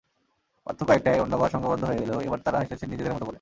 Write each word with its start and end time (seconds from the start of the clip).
পার্থক্য 0.67 0.91
একটাই, 0.91 1.19
অন্যবার 1.19 1.49
সংঘবদ্ধ 1.49 1.83
হয়ে 1.83 2.01
এলেও 2.03 2.19
এবার 2.21 2.39
তাঁরা 2.45 2.59
এসেছেন 2.61 2.87
নিজেদের 2.89 3.13
মতো 3.13 3.19
করে। 3.19 3.29